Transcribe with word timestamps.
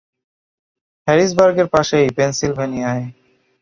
হ্যারিসবার্গের 1.07 1.67
পাশেই, 1.67 2.07
পেন্সিলভেনিয়ায়। 2.17 3.05